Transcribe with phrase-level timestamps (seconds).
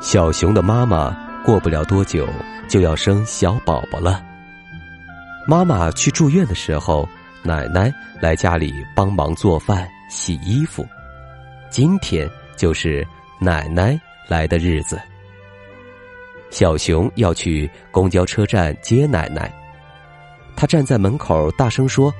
[0.00, 1.14] 小熊的妈妈
[1.44, 2.26] 过不了多久
[2.66, 4.24] 就要生小宝宝了。
[5.46, 7.06] 妈妈去住院的时候，
[7.42, 10.86] 奶奶来家里帮忙做饭、洗衣服。
[11.68, 13.06] 今天就是
[13.38, 14.98] 奶奶来的日子。
[16.48, 19.52] 小熊要去公交车站接奶奶。
[20.56, 22.12] 他站在门口，大声说：“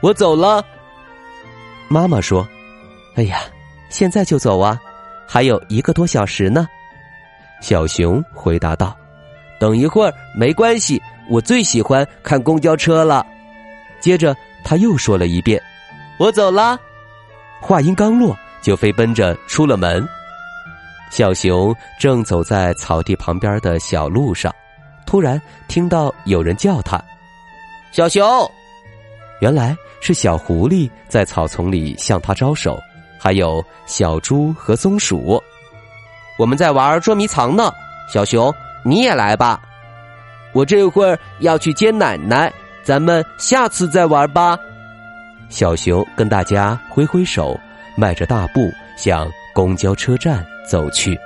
[0.00, 0.64] 我走了。”
[1.88, 2.48] 妈妈说
[3.14, 3.40] ：“哎呀，
[3.90, 4.80] 现在就走啊，
[5.26, 6.66] 还有一个多小时呢。”
[7.60, 8.96] 小熊回答道
[9.58, 13.24] ：“等一会儿没关系，我最喜欢看公交车了。”
[14.00, 15.60] 接着他又说了一遍
[16.18, 16.78] ：“我走了。”
[17.60, 20.06] 话音刚落，就飞奔着出了门。
[21.10, 24.54] 小熊正走在草地旁边的小路上，
[25.04, 27.02] 突然听到有人叫他。
[27.90, 28.24] 小熊，
[29.40, 32.78] 原来是小狐狸在草丛里向他招手，
[33.18, 35.42] 还有小猪和松鼠。
[36.38, 37.72] 我们在玩捉迷藏呢，
[38.08, 39.60] 小熊你也来吧。
[40.52, 42.50] 我这会儿要去接奶奶，
[42.82, 44.56] 咱们下次再玩吧。
[45.48, 47.58] 小熊跟大家挥挥手，
[47.96, 51.18] 迈着大步向公交车站走去。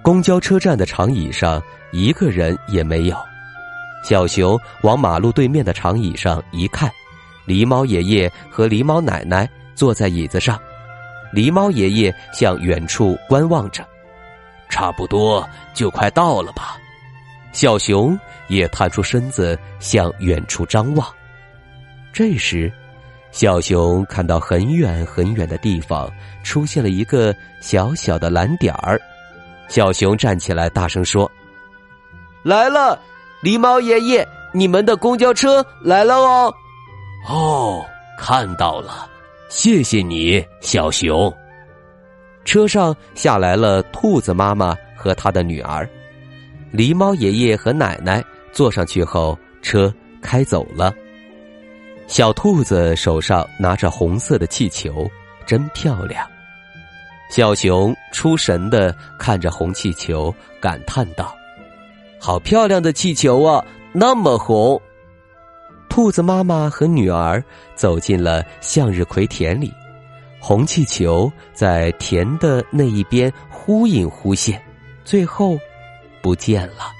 [0.00, 3.16] 公交车站的长椅上一个人也没有。
[4.04, 6.90] 小熊往马路对面的长椅上一看，
[7.46, 10.58] 狸猫爷爷和狸猫奶奶坐在椅子上，
[11.32, 13.86] 狸猫爷爷向远处观望着，
[14.68, 16.78] 差不多就快到了吧。
[17.52, 18.18] 小熊
[18.48, 21.06] 也探出身子向远处张望。
[22.12, 22.72] 这时，
[23.30, 26.10] 小熊看到很远很远的地方
[26.42, 29.00] 出现了一个小小的蓝点儿，
[29.68, 31.30] 小熊站起来大声说
[32.42, 32.98] ：“来了！”
[33.40, 36.54] 狸猫爷爷，你们的公交车来了哦！
[37.28, 37.86] 哦，
[38.18, 39.08] 看到了，
[39.48, 41.32] 谢谢你，小熊。
[42.44, 45.88] 车上下来了兔子妈妈和他的女儿，
[46.72, 48.22] 狸猫爷爷和奶奶
[48.52, 49.92] 坐上去后，车
[50.22, 50.94] 开走了。
[52.06, 55.10] 小兔子手上拿着红色的气球，
[55.46, 56.26] 真漂亮。
[57.30, 61.34] 小熊出神的看着红气球，感叹道。
[62.18, 64.80] 好漂亮的气球啊，那么红！
[65.88, 67.42] 兔子妈妈和女儿
[67.74, 69.72] 走进了向日葵田里，
[70.38, 74.62] 红气球在田的那一边忽隐忽现，
[75.04, 75.58] 最后
[76.22, 76.92] 不见了。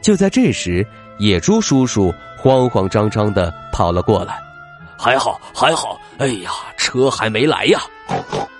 [0.00, 0.84] 就在这时，
[1.18, 4.36] 野猪叔叔慌慌张张的跑了过来
[4.98, 6.00] ：“还好，还好！
[6.18, 7.80] 哎呀，车还没来呀！”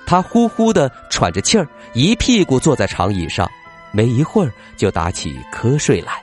[0.07, 3.51] 他呼呼的喘着气儿，一屁股坐在长椅上。
[3.95, 6.15] 没一会儿就打起瞌睡来，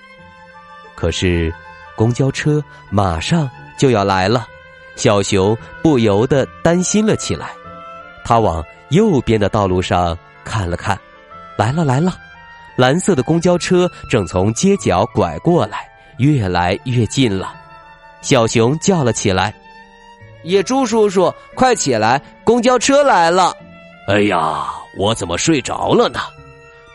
[0.95, 1.53] 可是
[1.99, 4.47] 公交车马上就要来了，
[4.95, 7.49] 小熊不由得担心了起来。
[8.23, 10.97] 他往右边的道路上看了看，
[11.57, 12.13] 来了来了，
[12.77, 15.89] 蓝色的公交车正从街角拐过来，
[16.19, 17.53] 越来越近了。
[18.21, 19.53] 小熊叫了起来
[20.43, 23.53] ：“野猪叔叔，快起来，公交车来了！”
[24.07, 26.21] 哎呀，我怎么睡着了呢？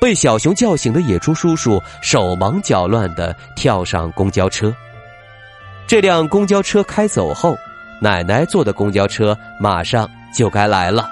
[0.00, 4.75] 被小熊叫醒的野猪叔叔手忙脚乱的跳上公交车。
[5.87, 7.56] 这辆公交车开走后，
[8.00, 11.11] 奶奶坐的公交车马上就该来了。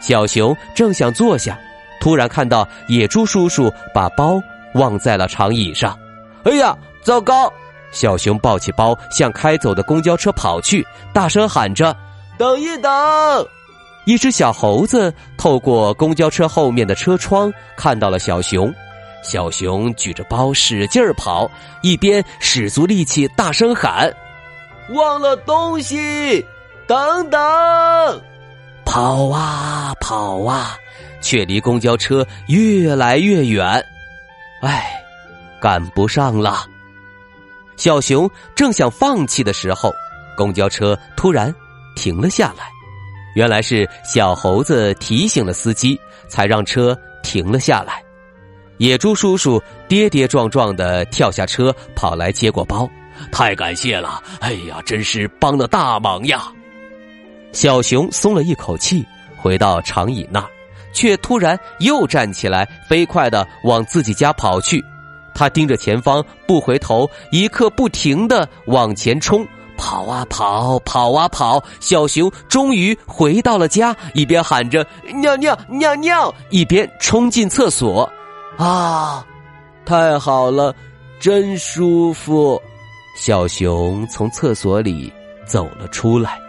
[0.00, 1.58] 小熊正想坐下，
[2.00, 4.40] 突然看到野猪叔叔把包
[4.74, 5.98] 忘在了长椅上。
[6.44, 7.52] 哎呀，糟糕！
[7.90, 11.96] 小熊抱起包向开走的公交车跑去，大声喊着
[12.36, 12.90] ：“等一等！”
[14.04, 18.72] 一只小猴子透过公交车后面的车窗看到了小熊，
[19.22, 21.50] 小熊举着包使劲跑，
[21.82, 24.10] 一边使足力气大声喊
[24.94, 26.44] ：“忘了东西，
[26.86, 28.22] 等等！”
[28.86, 30.78] 跑啊跑啊，
[31.20, 33.84] 却离公交车越来越远。
[34.62, 34.98] 唉，
[35.60, 36.64] 赶不上了。
[37.76, 39.92] 小熊正想放弃的时候，
[40.36, 41.54] 公交车突然
[41.94, 42.64] 停了下来。
[43.34, 48.02] 原来是小猴子提醒了司机，才让车停了下来。
[48.78, 52.88] 野猪叔叔跌跌撞撞的跳下车，跑来接过包。
[53.32, 54.22] 太感谢了！
[54.40, 56.44] 哎呀，真是帮了大忙呀！
[57.52, 59.04] 小熊松了一口气，
[59.36, 60.48] 回到长椅那儿，
[60.92, 64.82] 却突然又站起来，飞快的往自己家跑去。
[65.34, 69.44] 他盯着前方，不回头，一刻不停的往前冲。
[69.76, 74.86] 跑啊跑，跑啊跑，小熊终于回到了家，一边喊着
[75.20, 78.08] “尿尿尿尿”，一边冲进厕所。
[78.58, 79.24] 啊，
[79.86, 80.74] 太好了，
[81.20, 82.60] 真舒服！
[83.14, 85.12] 小熊从厕所里
[85.46, 86.40] 走了出来。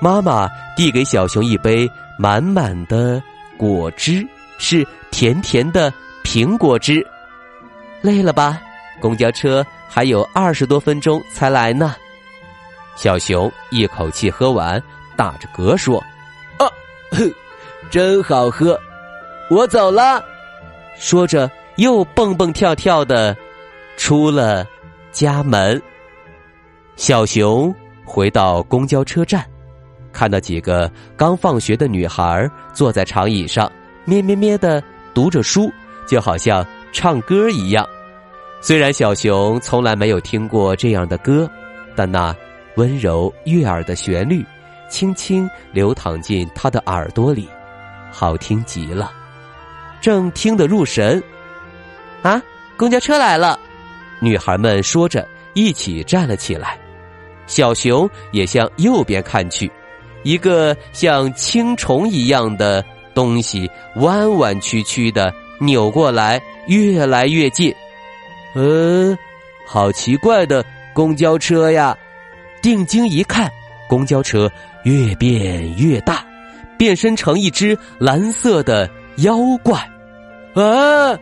[0.00, 1.86] 妈妈递给小熊一杯
[2.18, 3.22] 满满的
[3.58, 4.26] 果汁，
[4.58, 5.92] 是甜甜的
[6.24, 7.06] 苹果汁。
[8.00, 8.58] 累了吧？
[8.98, 11.94] 公交车还有二十多分钟才来呢。
[12.96, 14.82] 小熊一口气喝完，
[15.14, 16.02] 打着嗝说
[16.58, 16.64] ：“啊，
[17.90, 18.80] 真好喝！
[19.50, 20.24] 我走了。”
[20.98, 23.36] 说着，又蹦蹦跳跳的
[23.96, 24.66] 出了
[25.12, 25.80] 家门。
[26.96, 27.74] 小熊
[28.04, 29.44] 回到公交车站，
[30.12, 33.70] 看到几个刚放学的女孩坐在长椅上，
[34.04, 34.82] 咩咩咩的
[35.14, 35.70] 读着书，
[36.06, 37.86] 就好像唱歌一样。
[38.60, 41.48] 虽然小熊从来没有听过这样的歌，
[41.94, 42.34] 但那……
[42.74, 44.46] 温柔悦耳的旋律，
[44.88, 47.48] 轻轻流淌进他的耳朵里，
[48.08, 49.10] 好听极了，
[50.00, 51.22] 正听得入神。
[52.22, 52.42] 啊，
[52.76, 53.58] 公交车来了！
[54.20, 56.78] 女孩们说着，一起站了起来。
[57.46, 59.70] 小熊也向右边看去，
[60.22, 62.84] 一个像青虫一样的
[63.14, 67.74] 东西弯弯曲曲的扭过来，越来越近。
[68.54, 69.16] 嗯，
[69.66, 71.96] 好奇怪的公交车呀！
[72.60, 73.50] 定睛一看，
[73.88, 74.50] 公交车
[74.82, 76.26] 越变越大，
[76.76, 79.78] 变身成一只蓝色的妖怪。
[80.54, 81.16] 啊，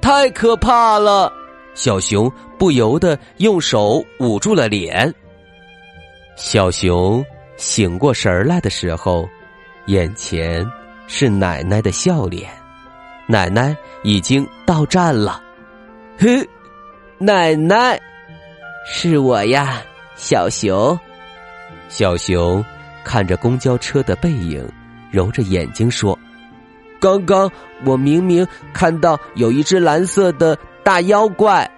[0.00, 1.32] 太可怕了！
[1.74, 5.12] 小熊不由得用手捂住了脸。
[6.36, 7.24] 小熊
[7.56, 9.28] 醒过神儿来的时候，
[9.86, 10.66] 眼前
[11.06, 12.50] 是奶奶的笑脸。
[13.26, 15.42] 奶奶已经到站了。
[16.18, 16.46] 嘿，
[17.18, 18.00] 奶奶，
[18.86, 19.82] 是我呀。
[20.16, 20.98] 小熊，
[21.88, 22.62] 小熊
[23.04, 24.68] 看着公交车的背影，
[25.10, 26.18] 揉着眼睛说
[27.00, 27.50] ：“刚刚
[27.84, 31.68] 我明明看到有一只蓝色的大妖怪。”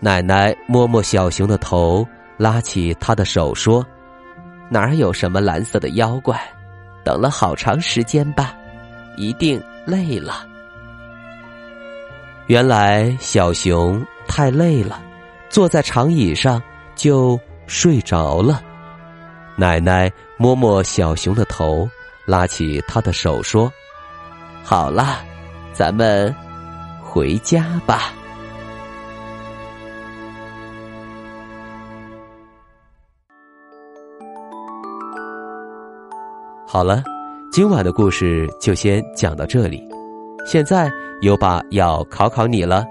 [0.00, 2.06] 奶奶摸摸小熊的头，
[2.36, 3.86] 拉起他的手说
[4.68, 6.38] ：“哪儿有什么蓝色的妖怪？
[7.04, 8.54] 等了好长时间吧，
[9.16, 10.46] 一定累了。”
[12.48, 15.00] 原来小熊太累了，
[15.48, 16.60] 坐在长椅上。
[16.98, 17.38] 就
[17.68, 18.60] 睡着了。
[19.54, 21.88] 奶奶摸摸小熊的头，
[22.26, 23.72] 拉起他的手说
[24.64, 25.18] ：“好了，
[25.72, 26.34] 咱们
[27.02, 28.12] 回家吧。”
[36.70, 37.02] 好了，
[37.50, 39.82] 今晚的故事就先讲到这里。
[40.44, 40.90] 现在
[41.22, 42.84] 优爸要考考你了。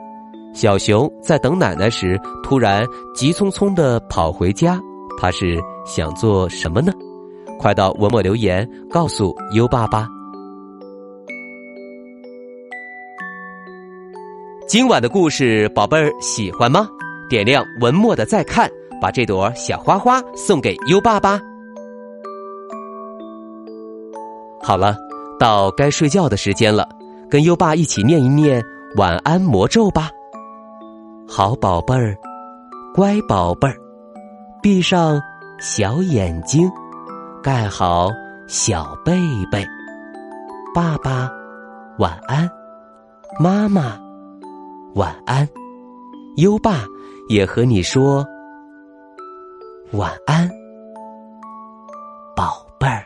[0.54, 4.80] 小熊在等奶奶时，突然急匆匆的跑回家，
[5.22, 6.92] 他是想做什么呢？
[7.60, 10.08] 快到文末留言告诉优爸吧。
[14.68, 16.90] 今晚的故事，宝贝儿喜欢吗？
[17.30, 18.70] 点亮文末的再看，
[19.02, 21.40] 把这朵小花花送给优爸吧。
[24.62, 24.98] 好了，
[25.40, 26.86] 到该睡觉的时间了，
[27.30, 28.62] 跟优爸一起念一念
[28.98, 30.10] 晚安魔咒吧。
[31.26, 32.14] 好宝贝儿，
[32.94, 33.78] 乖宝贝儿，
[34.62, 35.18] 闭上
[35.62, 36.70] 小眼睛，
[37.42, 38.10] 盖好
[38.50, 39.14] 小被
[39.50, 39.66] 被。
[40.76, 41.32] 爸爸
[42.00, 42.50] 晚安，
[43.40, 43.98] 妈妈
[44.98, 45.48] 晚安，
[46.38, 46.84] 优爸
[47.30, 48.26] 也和你说
[49.92, 50.50] 晚安，
[52.36, 53.06] 宝贝儿。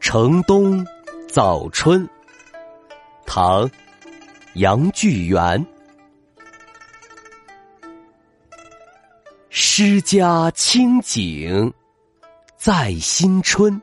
[0.00, 0.84] 城东
[1.28, 2.04] 早春，
[3.24, 3.62] 唐·
[4.54, 5.64] 杨巨源。
[9.84, 11.72] 诗家清景
[12.56, 13.82] 在新春，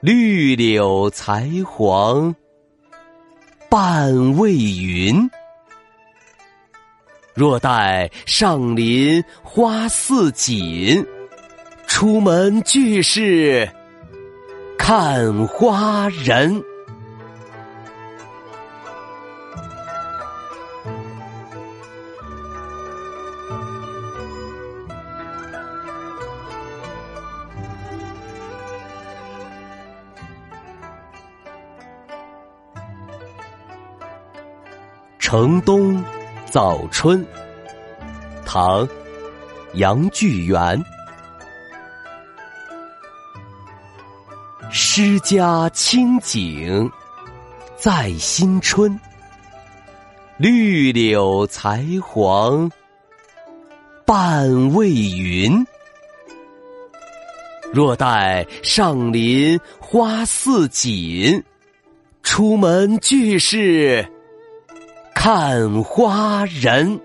[0.00, 2.34] 绿柳才黄
[3.68, 5.30] 半未匀。
[7.34, 11.04] 若待上林花似锦，
[11.86, 13.68] 出门俱是。
[14.78, 16.64] 看花人，
[35.36, 36.00] 城东
[36.48, 37.26] 早春，
[38.46, 38.86] 唐·
[39.72, 40.80] 杨巨源。
[44.70, 46.88] 诗家清景
[47.76, 48.96] 在新春，
[50.36, 52.70] 绿柳才黄
[54.06, 55.66] 半未匀。
[57.72, 61.42] 若待上林花似锦，
[62.22, 64.08] 出门俱是
[65.24, 67.00] 看花人。